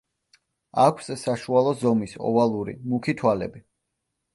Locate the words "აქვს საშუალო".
0.83-1.75